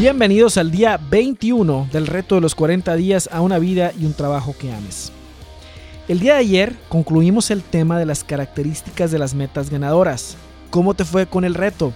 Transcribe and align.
Bienvenidos 0.00 0.56
al 0.56 0.70
día 0.70 0.98
21 1.10 1.90
del 1.92 2.06
reto 2.06 2.36
de 2.36 2.40
los 2.40 2.54
40 2.54 2.96
días 2.96 3.28
a 3.30 3.42
una 3.42 3.58
vida 3.58 3.92
y 4.00 4.06
un 4.06 4.14
trabajo 4.14 4.56
que 4.58 4.72
ames. 4.72 5.12
El 6.08 6.20
día 6.20 6.32
de 6.32 6.40
ayer 6.40 6.74
concluimos 6.88 7.50
el 7.50 7.62
tema 7.62 7.98
de 7.98 8.06
las 8.06 8.24
características 8.24 9.10
de 9.10 9.18
las 9.18 9.34
metas 9.34 9.68
ganadoras. 9.68 10.38
¿Cómo 10.70 10.94
te 10.94 11.04
fue 11.04 11.26
con 11.26 11.44
el 11.44 11.52
reto? 11.52 11.92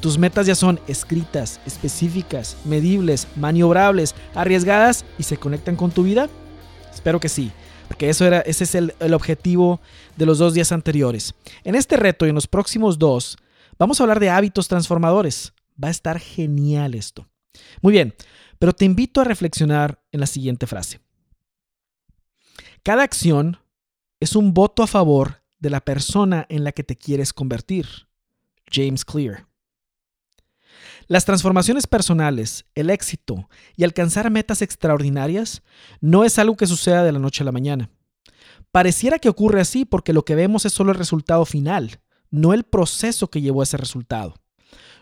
¿Tus 0.00 0.18
metas 0.18 0.46
ya 0.46 0.54
son 0.54 0.78
escritas, 0.86 1.60
específicas, 1.64 2.58
medibles, 2.66 3.26
maniobrables, 3.36 4.14
arriesgadas 4.34 5.06
y 5.18 5.22
se 5.22 5.38
conectan 5.38 5.76
con 5.76 5.92
tu 5.92 6.02
vida? 6.02 6.28
Espero 6.92 7.20
que 7.20 7.30
sí, 7.30 7.52
porque 7.88 8.10
eso 8.10 8.26
era, 8.26 8.40
ese 8.40 8.64
es 8.64 8.74
el, 8.74 8.92
el 9.00 9.14
objetivo 9.14 9.80
de 10.18 10.26
los 10.26 10.36
dos 10.36 10.52
días 10.52 10.72
anteriores. 10.72 11.32
En 11.64 11.74
este 11.74 11.96
reto 11.96 12.26
y 12.26 12.28
en 12.28 12.34
los 12.34 12.46
próximos 12.46 12.98
dos, 12.98 13.38
vamos 13.78 13.98
a 13.98 14.02
hablar 14.04 14.20
de 14.20 14.28
hábitos 14.28 14.68
transformadores. 14.68 15.54
Va 15.82 15.88
a 15.88 15.90
estar 15.90 16.18
genial 16.18 16.94
esto. 16.94 17.28
Muy 17.82 17.92
bien, 17.92 18.14
pero 18.58 18.72
te 18.72 18.84
invito 18.84 19.20
a 19.20 19.24
reflexionar 19.24 20.02
en 20.12 20.20
la 20.20 20.26
siguiente 20.26 20.66
frase. 20.66 21.00
Cada 22.82 23.02
acción 23.02 23.58
es 24.20 24.36
un 24.36 24.54
voto 24.54 24.82
a 24.82 24.86
favor 24.86 25.42
de 25.58 25.70
la 25.70 25.80
persona 25.80 26.46
en 26.48 26.64
la 26.64 26.72
que 26.72 26.84
te 26.84 26.96
quieres 26.96 27.32
convertir. 27.32 27.86
James 28.70 29.04
Clear. 29.04 29.46
Las 31.06 31.24
transformaciones 31.24 31.86
personales, 31.86 32.64
el 32.74 32.90
éxito 32.90 33.48
y 33.76 33.84
alcanzar 33.84 34.30
metas 34.30 34.62
extraordinarias 34.62 35.62
no 36.00 36.24
es 36.24 36.38
algo 36.38 36.56
que 36.56 36.66
suceda 36.66 37.04
de 37.04 37.12
la 37.12 37.18
noche 37.18 37.42
a 37.42 37.46
la 37.46 37.52
mañana. 37.52 37.90
Pareciera 38.70 39.18
que 39.18 39.28
ocurre 39.28 39.60
así 39.60 39.84
porque 39.84 40.12
lo 40.12 40.24
que 40.24 40.34
vemos 40.34 40.64
es 40.64 40.72
solo 40.72 40.92
el 40.92 40.98
resultado 40.98 41.44
final, 41.44 42.00
no 42.30 42.52
el 42.54 42.64
proceso 42.64 43.28
que 43.28 43.40
llevó 43.40 43.60
a 43.60 43.64
ese 43.64 43.76
resultado. 43.76 44.34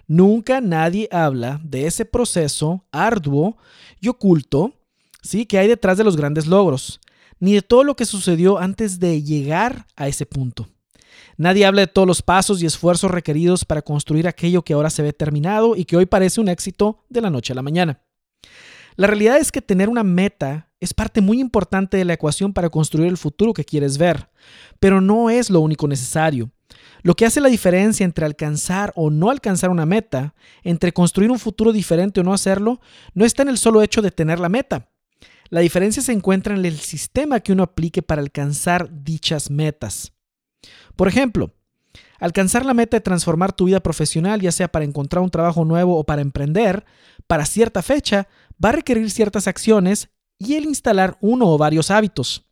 Nunca 0.07 0.61
nadie 0.61 1.09
habla 1.11 1.61
de 1.63 1.87
ese 1.87 2.05
proceso 2.05 2.85
arduo 2.93 3.57
y 4.01 4.09
oculto 4.09 4.75
¿sí? 5.23 5.47
que 5.47 5.59
hay 5.59 5.69
detrás 5.69 5.99
de 5.99 6.05
los 6.05 6.17
grandes 6.17 6.47
logros, 6.47 7.01
ni 7.39 7.55
de 7.55 7.63
todo 7.63 7.85
lo 7.85 7.97
que 7.97 8.05
sucedió 8.05 8.59
antes 8.59 9.01
de 9.01 9.23
llegar 9.23 9.87
a 9.97 10.09
ese 10.09 10.27
punto. 10.27 10.69
Nadie 11.37 11.65
habla 11.65 11.83
de 11.83 11.87
todos 11.87 12.07
los 12.07 12.23
pasos 12.23 12.63
y 12.63 12.67
esfuerzos 12.67 13.11
requeridos 13.11 13.65
para 13.65 13.83
construir 13.83 14.29
aquello 14.29 14.63
que 14.63 14.75
ahora 14.75 14.91
se 14.91 15.03
ve 15.03 15.13
terminado 15.13 15.77
y 15.77 15.85
que 15.85 15.97
hoy 15.97 16.07
parece 16.07 16.41
un 16.41 16.49
éxito 16.49 17.05
de 17.09 17.21
la 17.21 17.31
noche 17.31 17.53
a 17.53 17.57
la 17.57 17.63
mañana. 17.63 18.01
La 18.97 19.07
realidad 19.07 19.39
es 19.39 19.51
que 19.51 19.63
tener 19.63 19.89
una 19.89 20.05
meta 20.05 20.69
es 20.79 20.93
parte 20.93 21.21
muy 21.21 21.41
importante 21.41 21.97
de 21.97 22.05
la 22.05 22.13
ecuación 22.15 22.53
para 22.53 22.69
construir 22.69 23.09
el 23.09 23.17
futuro 23.17 23.55
que 23.55 23.65
quieres 23.65 23.99
ver, 23.99 24.29
pero 24.81 25.01
no 25.01 25.31
es 25.31 25.49
lo 25.49 25.61
único 25.61 25.89
necesario. 25.89 26.51
Lo 27.03 27.15
que 27.15 27.27
hace 27.27 27.41
la 27.41 27.49
diferencia 27.49 28.05
entre 28.05 28.25
alcanzar 28.25 28.93
o 28.97 29.11
no 29.11 29.31
alcanzar 29.31 29.71
una 29.71 29.87
meta, 29.87 30.35
entre 30.63 30.93
construir 30.93 31.31
un 31.31 31.39
futuro 31.39 31.73
diferente 31.73 32.21
o 32.21 32.25
no 32.25 32.33
hacerlo, 32.33 32.81
no 33.15 33.25
está 33.25 33.43
en 33.43 33.49
el 33.49 33.59
solo 33.59 33.83
hecho 33.83 34.03
de 34.03 34.11
tener 34.11 34.39
la 34.39 34.49
meta. 34.49 34.89
La 35.51 35.61
diferencia 35.61 36.03
se 36.03 36.13
encuentra 36.13 36.55
en 36.55 36.65
el 36.65 36.79
sistema 36.79 37.41
que 37.41 37.53
uno 37.53 37.63
aplique 37.63 38.03
para 38.03 38.23
alcanzar 38.23 38.89
dichas 39.05 39.51
metas. 39.51 40.13
Por 40.97 41.09
ejemplo, 41.09 41.53
alcanzar 42.19 42.65
la 42.65 42.73
meta 42.73 42.97
de 42.97 43.03
transformar 43.03 43.53
tu 43.53 43.67
vida 43.67 43.81
profesional, 43.81 44.41
ya 44.41 44.53
sea 44.53 44.69
para 44.69 44.85
encontrar 44.85 45.23
un 45.23 45.31
trabajo 45.31 45.65
nuevo 45.65 45.99
o 45.99 46.05
para 46.05 46.23
emprender, 46.23 46.85
para 47.27 47.45
cierta 47.45 47.83
fecha, 47.83 48.29
va 48.65 48.71
a 48.71 48.73
requerir 48.73 49.11
ciertas 49.11 49.47
acciones 49.47 50.09
y 50.39 50.55
el 50.55 50.65
instalar 50.65 51.19
uno 51.21 51.49
o 51.49 51.59
varios 51.59 51.91
hábitos. 51.91 52.47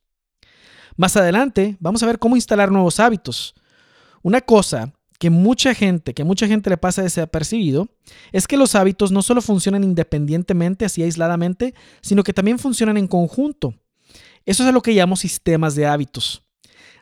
Más 0.96 1.16
adelante 1.16 1.76
vamos 1.80 2.02
a 2.02 2.06
ver 2.06 2.18
cómo 2.18 2.36
instalar 2.36 2.70
nuevos 2.70 3.00
hábitos. 3.00 3.54
Una 4.22 4.40
cosa 4.40 4.92
que 5.18 5.30
mucha 5.30 5.74
gente, 5.74 6.14
que 6.14 6.24
mucha 6.24 6.46
gente 6.46 6.70
le 6.70 6.78
pasa 6.78 7.02
desapercibido, 7.02 7.88
es 8.32 8.48
que 8.48 8.56
los 8.56 8.74
hábitos 8.74 9.12
no 9.12 9.20
solo 9.20 9.42
funcionan 9.42 9.84
independientemente, 9.84 10.86
así 10.86 11.02
aisladamente, 11.02 11.74
sino 12.00 12.22
que 12.22 12.32
también 12.32 12.58
funcionan 12.58 12.96
en 12.96 13.06
conjunto. 13.06 13.74
Eso 14.46 14.66
es 14.66 14.72
lo 14.72 14.80
que 14.80 14.94
llamamos 14.94 15.20
sistemas 15.20 15.74
de 15.74 15.86
hábitos. 15.86 16.42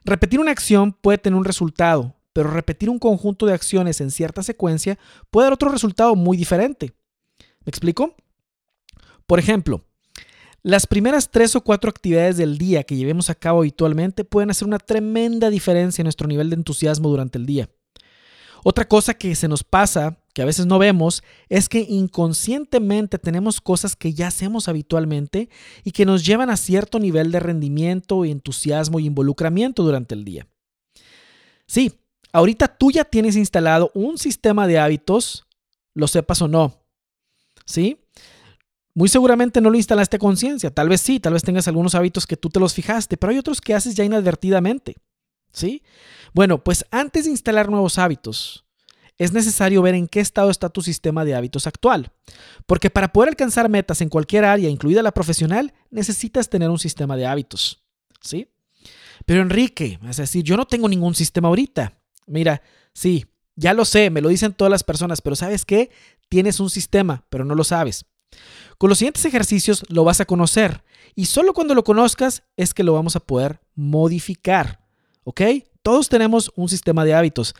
Repetir 0.04 0.41
una 0.41 0.50
acción 0.50 0.93
puede 0.93 1.19
tener 1.19 1.37
un 1.37 1.44
resultado, 1.44 2.16
pero 2.32 2.50
repetir 2.50 2.91
un 2.91 2.98
conjunto 2.98 3.47
de 3.47 3.53
acciones 3.53 4.00
en 4.00 4.10
cierta 4.10 4.43
secuencia 4.43 4.98
puede 5.31 5.47
dar 5.47 5.53
otro 5.53 5.70
resultado 5.70 6.16
muy 6.16 6.37
diferente. 6.37 6.94
¿Me 7.64 7.70
explico? 7.70 8.14
Por 9.26 9.38
ejemplo, 9.38 9.84
las 10.62 10.86
primeras 10.86 11.30
tres 11.30 11.54
o 11.56 11.62
cuatro 11.62 11.88
actividades 11.88 12.36
del 12.36 12.58
día 12.58 12.82
que 12.82 12.96
llevemos 12.96 13.30
a 13.30 13.34
cabo 13.34 13.60
habitualmente 13.60 14.24
pueden 14.24 14.50
hacer 14.50 14.66
una 14.66 14.78
tremenda 14.78 15.50
diferencia 15.50 16.02
en 16.02 16.06
nuestro 16.06 16.26
nivel 16.26 16.50
de 16.50 16.56
entusiasmo 16.56 17.08
durante 17.08 17.38
el 17.38 17.46
día. 17.46 17.69
Otra 18.64 18.88
cosa 18.88 19.14
que 19.14 19.34
se 19.36 19.48
nos 19.48 19.62
pasa, 19.62 20.19
que 20.34 20.42
a 20.42 20.44
veces 20.44 20.66
no 20.66 20.78
vemos, 20.78 21.22
es 21.48 21.69
que 21.69 21.86
inconscientemente 21.88 23.19
tenemos 23.19 23.60
cosas 23.60 23.94
que 23.94 24.12
ya 24.12 24.26
hacemos 24.26 24.69
habitualmente 24.69 25.48
y 25.84 25.92
que 25.92 26.04
nos 26.04 26.26
llevan 26.26 26.50
a 26.50 26.56
cierto 26.56 26.98
nivel 26.98 27.30
de 27.30 27.40
rendimiento, 27.40 28.25
entusiasmo 28.25 28.98
y 28.98 29.06
involucramiento 29.06 29.84
durante 29.84 30.14
el 30.14 30.25
día. 30.25 30.46
Sí, 31.66 32.00
ahorita 32.32 32.66
tú 32.69 32.90
ya 32.90 33.04
tienes 33.04 33.36
instalado 33.36 33.90
un 33.94 34.19
sistema 34.19 34.66
de 34.66 34.78
hábitos, 34.78 35.46
lo 35.94 36.08
sepas 36.08 36.42
o 36.42 36.48
no. 36.48 36.82
¿Sí? 37.64 37.98
Muy 38.98 39.09
seguramente 39.09 39.60
no 39.60 39.70
lo 39.70 39.76
instalaste 39.76 40.19
conciencia, 40.19 40.75
tal 40.75 40.88
vez 40.88 41.00
sí, 41.00 41.20
tal 41.20 41.34
vez 41.34 41.44
tengas 41.44 41.69
algunos 41.69 41.94
hábitos 41.94 42.26
que 42.26 42.36
tú 42.36 42.50
te 42.50 42.59
los 42.59 42.75
fijaste, 42.75 43.16
pero 43.16 43.31
hay 43.31 43.38
otros 43.38 43.60
que 43.60 43.72
haces 43.72 43.94
ya 43.94 44.03
inadvertidamente. 44.03 44.97
¿Sí? 45.53 45.84
Bueno, 46.34 46.64
pues 46.64 46.84
antes 46.91 47.25
de 47.25 47.31
instalar 47.31 47.70
nuevos 47.70 47.97
hábitos, 47.97 48.64
es 49.16 49.32
necesario 49.32 49.82
ver 49.82 49.94
en 49.94 50.08
qué 50.08 50.19
estado 50.19 50.50
está 50.50 50.69
tu 50.69 50.82
sistema 50.82 51.25
de 51.25 51.37
hábitos 51.37 51.69
actual. 51.69 52.10
Porque 52.66 52.91
para 52.91 53.12
poder 53.12 53.28
alcanzar 53.28 53.69
metas 53.69 54.00
en 54.00 54.08
cualquier 54.08 54.44
área, 54.44 54.69
incluida 54.69 55.00
la 55.00 55.12
profesional, 55.12 55.72
necesitas 55.92 56.48
tener 56.48 56.69
un 56.69 56.81
sistema 56.81 57.16
de 57.16 57.26
hábitos. 57.26 57.84
¿Sí? 58.20 58.48
Pero 59.26 59.42
Enrique, 59.42 60.00
es 60.08 60.16
decir, 60.16 60.42
yo 60.42 60.56
no 60.56 60.66
tengo 60.66 60.88
ningún 60.88 61.14
sistema 61.14 61.47
ahorita. 61.47 61.97
Mira, 62.26 62.62
sí, 62.94 63.26
ya 63.54 63.75
lo 63.75 63.84
sé, 63.84 64.10
me 64.10 64.22
lo 64.22 64.28
dicen 64.28 64.54
todas 64.54 64.72
las 64.72 64.82
personas, 64.82 65.20
pero 65.20 65.37
¿sabes 65.37 65.64
qué? 65.64 65.88
Tienes 66.28 66.58
un 66.58 66.69
sistema, 66.69 67.25
pero 67.31 67.44
no 67.44 67.54
lo 67.54 67.62
sabes. 67.62 68.04
Con 68.78 68.89
los 68.89 68.99
siguientes 68.99 69.25
ejercicios 69.25 69.84
lo 69.89 70.05
vas 70.05 70.21
a 70.21 70.25
conocer 70.25 70.84
y 71.15 71.27
solo 71.27 71.53
cuando 71.53 71.75
lo 71.75 71.84
conozcas 71.84 72.44
es 72.56 72.75
que 72.75 72.84
lo 72.84 72.94
vamos 72.94 73.16
a 73.16 73.21
poder 73.21 73.61
modificar. 73.75 74.81
¿Ok? 75.25 75.41
Todos 75.83 76.09
tenemos 76.09 76.53
un 76.55 76.69
sistema 76.69 77.05
de 77.05 77.15
hábitos. 77.15 77.55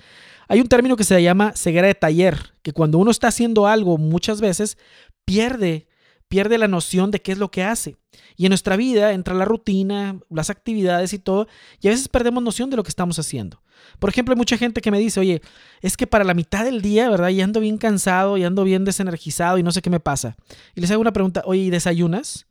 Hay 0.49 0.61
un 0.61 0.69
término 0.69 0.97
que 0.97 1.05
se 1.05 1.23
llama 1.23 1.53
ceguera 1.55 1.89
de 1.89 1.95
taller, 1.95 2.55
que 2.63 2.73
cuando 2.73 2.99
uno 2.99 3.11
está 3.11 3.29
haciendo 3.29 3.67
algo 3.67 3.99
muchas 3.99 4.41
veces 4.41 4.79
pierde 5.25 5.89
pierde 6.29 6.59
la 6.59 6.69
noción 6.69 7.11
de 7.11 7.21
qué 7.21 7.33
es 7.33 7.39
lo 7.39 7.51
que 7.51 7.65
hace. 7.65 7.97
Y 8.37 8.47
en 8.47 8.51
nuestra 8.51 8.77
vida 8.77 9.13
entra 9.13 9.35
la 9.35 9.45
rutina, 9.45 10.21
las 10.31 10.51
actividades 10.51 11.13
y 11.13 11.19
todo, 11.19 11.49
y 11.81 11.89
a 11.89 11.91
veces 11.91 12.09
perdemos 12.09 12.43
noción 12.43 12.71
de 12.71 12.77
lo 12.77 12.83
que 12.83 12.91
estamos 12.91 13.19
haciendo. 13.19 13.63
Por 13.99 14.11
ejemplo, 14.11 14.33
hay 14.33 14.37
mucha 14.37 14.59
gente 14.59 14.81
que 14.81 14.91
me 14.91 14.99
dice, 14.99 15.21
oye, 15.21 15.41
es 15.81 15.97
que 15.97 16.07
para 16.07 16.25
la 16.25 16.35
mitad 16.35 16.65
del 16.65 16.83
día, 16.83 17.09
¿verdad? 17.09 17.31
Y 17.31 17.41
ando 17.41 17.61
bien 17.61 17.79
cansado, 17.79 18.37
y 18.37 18.45
ando 18.45 18.65
bien 18.65 18.85
desenergizado 18.85 19.59
y 19.59 19.63
no 19.63 19.73
sé 19.73 19.83
qué 19.83 19.91
me 19.91 20.01
pasa. 20.01 20.37
Y 20.75 20.81
les 20.81 20.91
hago 20.91 21.01
una 21.01 21.13
pregunta, 21.13 21.43
oye, 21.47 21.63
¿y 21.63 21.71
desayunas? 21.71 22.47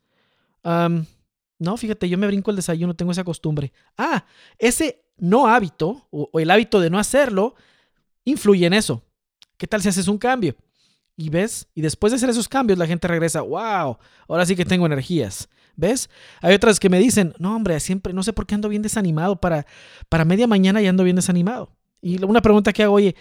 no, 1.59 1.77
fíjate, 1.77 2.09
yo 2.09 2.17
me 2.17 2.27
brinco 2.27 2.51
el 2.51 2.57
desayuno, 2.57 2.93
tengo 2.93 3.13
esa 3.13 3.23
costumbre. 3.23 3.71
Ah, 3.97 4.25
ese 4.57 5.05
no 5.17 5.47
hábito, 5.47 6.07
o 6.11 6.39
el 6.39 6.51
hábito 6.51 6.81
de 6.81 6.89
no 6.89 6.99
hacerlo, 6.99 7.55
influye 8.25 8.65
en 8.65 8.73
eso. 8.73 9.01
¿Qué 9.55 9.65
tal 9.65 9.81
si 9.81 9.87
haces 9.87 10.09
un 10.09 10.17
cambio? 10.17 10.55
Y 11.17 11.29
ves, 11.29 11.67
y 11.73 11.81
después 11.81 12.11
de 12.11 12.17
hacer 12.17 12.29
esos 12.29 12.47
cambios, 12.47 12.77
la 12.77 12.85
gente 12.85 13.07
regresa, 13.07 13.41
wow, 13.41 13.97
ahora 14.27 14.45
sí 14.45 14.55
que 14.55 14.65
tengo 14.65 14.85
energías. 14.85 15.49
¿Ves? 15.75 16.09
Hay 16.41 16.55
otras 16.55 16.79
que 16.79 16.89
me 16.89 16.99
dicen, 16.99 17.33
no, 17.37 17.55
hombre, 17.55 17.79
siempre, 17.79 18.13
no 18.13 18.23
sé 18.23 18.33
por 18.33 18.45
qué 18.45 18.55
ando 18.55 18.69
bien 18.69 18.81
desanimado, 18.81 19.39
para, 19.41 19.65
para 20.09 20.25
media 20.25 20.47
mañana 20.47 20.81
ya 20.81 20.89
ando 20.89 21.03
bien 21.03 21.15
desanimado. 21.15 21.75
Y 22.01 22.23
una 22.23 22.41
pregunta 22.41 22.71
que 22.71 22.83
hago, 22.83 22.95
oye, 22.95 23.15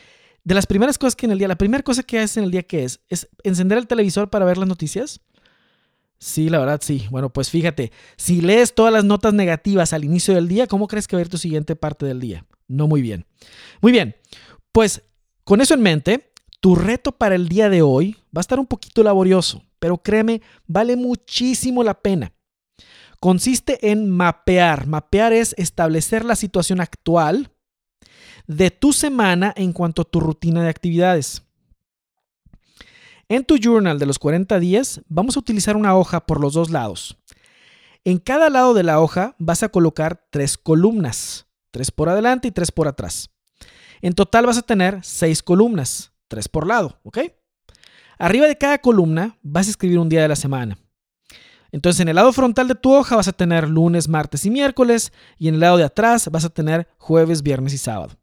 de 0.45 0.55
las 0.55 0.67
primeras 0.67 0.97
cosas 0.97 1.17
que 1.17 1.27
en 1.27 1.33
el 1.33 1.39
día, 1.39 1.49
la 1.49 1.59
primera 1.59 1.83
cosa 1.83 2.03
que 2.03 2.19
haces 2.19 2.37
en 2.37 2.45
el 2.45 2.51
día, 2.51 2.63
¿qué 2.63 2.85
es? 2.85 3.01
¿Es 3.09 3.29
encender 3.43 3.79
el 3.79 3.87
televisor 3.87 4.31
para 4.31 4.45
ver 4.45 4.59
las 4.59 4.69
noticias? 4.69 5.21
Sí, 6.19 6.49
la 6.49 6.59
verdad, 6.59 6.81
sí. 6.83 7.07
Bueno, 7.11 7.33
pues 7.33 7.51
fíjate, 7.51 7.93
si 8.17 8.41
lees 8.41 8.75
todas 8.75 8.93
las 8.93 9.05
notas 9.05 9.35
negativas 9.35 9.93
al 9.93 10.05
inicio 10.05 10.35
del 10.35 10.49
día, 10.49 10.67
¿cómo 10.67 10.87
crees 10.87 11.09
que 11.09 11.17
va 11.17 11.21
a 11.21 11.23
ir 11.23 11.29
tu 11.29 11.39
siguiente 11.39 11.77
parte 11.77 12.07
del 12.07 12.21
día? 12.21 12.47
No 12.69 12.87
muy 12.87 13.03
bien. 13.03 13.27
Muy 13.81 13.93
bien, 13.93 14.17
pues 14.73 15.03
con 15.45 15.61
eso 15.61 15.75
en 15.75 15.83
mente, 15.83 16.33
tu 16.61 16.75
reto 16.75 17.13
para 17.13 17.35
el 17.35 17.49
día 17.49 17.69
de 17.69 17.83
hoy 17.83 18.17
va 18.37 18.41
a 18.41 18.41
estar 18.41 18.59
un 18.59 18.67
poquito 18.67 19.03
laborioso, 19.03 19.63
pero 19.79 19.99
créeme, 19.99 20.43
vale 20.67 20.97
muchísimo 20.97 21.83
la 21.83 21.95
pena. 21.95 22.33
Consiste 23.21 23.91
en 23.91 24.11
mapear. 24.11 24.87
Mapear 24.87 25.33
es 25.33 25.55
establecer 25.59 26.25
la 26.25 26.37
situación 26.37 26.81
actual 26.81 27.51
de 28.47 28.71
tu 28.71 28.93
semana 28.93 29.53
en 29.57 29.73
cuanto 29.73 30.03
a 30.03 30.05
tu 30.05 30.21
rutina 30.21 30.63
de 30.63 30.69
actividades. 30.69 31.43
En 33.29 33.45
tu 33.45 33.57
journal 33.59 33.99
de 33.99 34.07
los 34.07 34.19
40 34.19 34.59
días 34.61 35.01
vamos 35.09 35.37
a 35.37 35.41
utilizar 35.41 35.77
una 35.77 35.97
hoja 35.97 36.27
por 36.27 36.41
los 36.41 36.53
dos 36.53 36.71
lados. 36.71 37.19
En 38.05 38.19
cada 38.19 38.51
lado 38.51 38.73
de 38.73 38.85
la 38.85 39.01
hoja 39.01 39.35
vas 39.39 39.65
a 39.65 39.69
colocar 39.69 40.29
tres 40.31 40.57
columnas, 40.57 41.47
tres 41.73 41.91
por 41.91 42.09
adelante 42.09 42.47
y 42.47 42.53
tres 42.53 42.71
por 42.71 42.87
atrás. 42.87 43.31
En 44.01 44.13
total 44.13 44.47
vas 44.47 44.59
a 44.59 44.63
tener 44.63 45.01
seis 45.03 45.43
columnas 45.43 46.13
tres 46.29 46.49
por 46.49 46.67
lado, 46.67 47.01
¿ok? 47.03 47.19
Arriba 48.19 48.47
de 48.47 48.57
cada 48.57 48.79
columna 48.79 49.39
vas 49.43 49.67
a 49.67 49.71
escribir 49.71 49.99
un 49.99 50.09
día 50.09 50.23
de 50.23 50.29
la 50.29 50.37
semana. 50.37 50.79
Entonces 51.73 52.01
en 52.01 52.09
el 52.09 52.17
lado 52.17 52.33
frontal 52.33 52.69
de 52.69 52.75
tu 52.75 52.93
hoja 52.95 53.17
vas 53.17 53.29
a 53.29 53.33
tener 53.33 53.69
lunes, 53.69 54.09
martes 54.09 54.47
y 54.47 54.51
miércoles 54.51 55.13
y 55.39 55.49
en 55.49 55.55
el 55.55 55.61
lado 55.61 55.77
de 55.77 55.85
atrás 55.85 56.31
vas 56.31 56.45
a 56.45 56.51
tener 56.51 56.89
jueves, 56.99 57.43
viernes 57.43 57.75
y 57.75 57.79
sábado. 57.79 58.15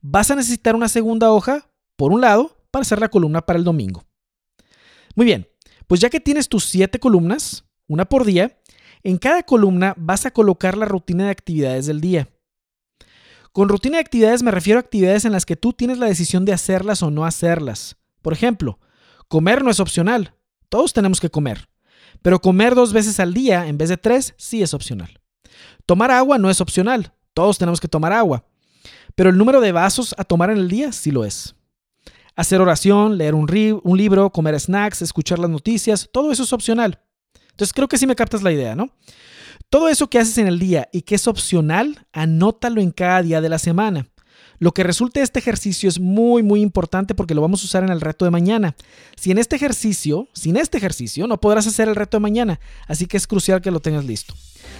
Vas 0.00 0.30
a 0.30 0.36
necesitar 0.36 0.74
una 0.74 0.88
segunda 0.88 1.30
hoja, 1.32 1.70
por 1.96 2.12
un 2.12 2.20
lado, 2.20 2.56
para 2.70 2.82
hacer 2.82 3.00
la 3.00 3.08
columna 3.08 3.40
para 3.42 3.58
el 3.58 3.64
domingo. 3.64 4.04
Muy 5.14 5.26
bien, 5.26 5.48
pues 5.86 6.00
ya 6.00 6.08
que 6.08 6.20
tienes 6.20 6.48
tus 6.48 6.64
siete 6.64 7.00
columnas, 7.00 7.64
una 7.88 8.04
por 8.04 8.24
día, 8.24 8.56
en 9.02 9.18
cada 9.18 9.42
columna 9.42 9.94
vas 9.96 10.24
a 10.26 10.30
colocar 10.30 10.76
la 10.76 10.86
rutina 10.86 11.24
de 11.24 11.30
actividades 11.30 11.86
del 11.86 12.00
día. 12.00 12.28
Con 13.52 13.68
rutina 13.68 13.96
de 13.96 14.02
actividades 14.02 14.42
me 14.44 14.52
refiero 14.52 14.78
a 14.78 14.82
actividades 14.82 15.24
en 15.24 15.32
las 15.32 15.44
que 15.44 15.56
tú 15.56 15.72
tienes 15.72 15.98
la 15.98 16.06
decisión 16.06 16.44
de 16.44 16.52
hacerlas 16.52 17.02
o 17.02 17.10
no 17.10 17.24
hacerlas. 17.24 17.96
Por 18.22 18.32
ejemplo, 18.32 18.78
comer 19.26 19.64
no 19.64 19.70
es 19.70 19.80
opcional. 19.80 20.34
Todos 20.68 20.92
tenemos 20.92 21.20
que 21.20 21.30
comer. 21.30 21.68
Pero 22.22 22.40
comer 22.40 22.74
dos 22.76 22.92
veces 22.92 23.18
al 23.18 23.34
día 23.34 23.66
en 23.66 23.76
vez 23.76 23.88
de 23.88 23.96
tres 23.96 24.34
sí 24.36 24.62
es 24.62 24.72
opcional. 24.72 25.20
Tomar 25.84 26.12
agua 26.12 26.38
no 26.38 26.48
es 26.48 26.60
opcional. 26.60 27.12
Todos 27.34 27.58
tenemos 27.58 27.80
que 27.80 27.88
tomar 27.88 28.12
agua. 28.12 28.44
Pero 29.16 29.30
el 29.30 29.38
número 29.38 29.60
de 29.60 29.72
vasos 29.72 30.14
a 30.16 30.24
tomar 30.24 30.50
en 30.50 30.58
el 30.58 30.68
día 30.68 30.92
sí 30.92 31.10
lo 31.10 31.24
es. 31.24 31.56
Hacer 32.36 32.60
oración, 32.60 33.18
leer 33.18 33.34
un, 33.34 33.80
un 33.82 33.98
libro, 33.98 34.30
comer 34.30 34.58
snacks, 34.60 35.02
escuchar 35.02 35.40
las 35.40 35.50
noticias, 35.50 36.08
todo 36.12 36.30
eso 36.30 36.44
es 36.44 36.52
opcional. 36.52 37.00
Entonces 37.60 37.74
creo 37.74 37.88
que 37.88 37.98
sí 37.98 38.06
me 38.06 38.16
captas 38.16 38.42
la 38.42 38.52
idea, 38.52 38.74
¿no? 38.74 38.88
Todo 39.68 39.90
eso 39.90 40.08
que 40.08 40.18
haces 40.18 40.38
en 40.38 40.46
el 40.46 40.58
día 40.58 40.88
y 40.94 41.02
que 41.02 41.14
es 41.14 41.28
opcional, 41.28 42.06
anótalo 42.10 42.80
en 42.80 42.90
cada 42.90 43.20
día 43.20 43.42
de 43.42 43.50
la 43.50 43.58
semana. 43.58 44.08
Lo 44.58 44.72
que 44.72 44.82
resulte 44.82 45.20
de 45.20 45.24
este 45.24 45.40
ejercicio 45.40 45.86
es 45.86 46.00
muy, 46.00 46.42
muy 46.42 46.62
importante 46.62 47.14
porque 47.14 47.34
lo 47.34 47.42
vamos 47.42 47.60
a 47.60 47.66
usar 47.66 47.84
en 47.84 47.90
el 47.90 48.00
reto 48.00 48.24
de 48.24 48.30
mañana. 48.30 48.76
Si 49.14 49.30
en 49.30 49.36
este 49.36 49.56
ejercicio, 49.56 50.26
sin 50.32 50.56
este 50.56 50.78
ejercicio, 50.78 51.26
no 51.26 51.38
podrás 51.38 51.66
hacer 51.66 51.86
el 51.86 51.96
reto 51.96 52.16
de 52.16 52.22
mañana, 52.22 52.60
así 52.88 53.04
que 53.04 53.18
es 53.18 53.26
crucial 53.26 53.60
que 53.60 53.70
lo 53.70 53.80
tengas 53.80 54.06
listo. 54.06 54.32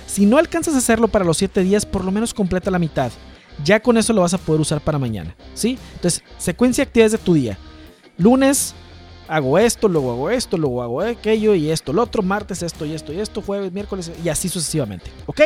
Si 0.06 0.24
no 0.24 0.38
alcanzas 0.38 0.74
a 0.74 0.78
hacerlo 0.78 1.08
para 1.08 1.26
los 1.26 1.36
7 1.36 1.62
días, 1.62 1.84
por 1.84 2.02
lo 2.02 2.10
menos 2.10 2.32
completa 2.32 2.70
la 2.70 2.78
mitad. 2.78 3.12
Ya 3.62 3.80
con 3.80 3.98
eso 3.98 4.14
lo 4.14 4.22
vas 4.22 4.32
a 4.32 4.38
poder 4.38 4.62
usar 4.62 4.80
para 4.80 4.98
mañana, 4.98 5.36
¿sí? 5.52 5.76
Entonces, 5.96 6.22
secuencia 6.38 6.82
de 6.82 6.88
actividades 6.88 7.12
de 7.12 7.18
tu 7.18 7.34
día. 7.34 7.58
Lunes, 8.16 8.74
hago 9.30 9.58
esto, 9.58 9.88
luego 9.88 10.12
hago 10.12 10.30
esto, 10.30 10.58
luego 10.58 10.82
hago 10.82 11.00
aquello 11.00 11.54
y 11.54 11.70
esto, 11.70 11.92
lo 11.92 12.02
otro, 12.02 12.22
martes 12.22 12.62
esto 12.62 12.84
y 12.84 12.92
esto 12.92 13.12
y 13.12 13.20
esto, 13.20 13.40
jueves, 13.40 13.72
miércoles 13.72 14.10
y 14.22 14.28
así 14.28 14.48
sucesivamente, 14.48 15.10
¿ok? 15.26 15.42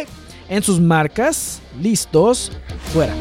En 0.49 0.63
sus 0.63 0.81
marcas, 0.81 1.61
listos, 1.81 2.51
fuera. 2.93 3.15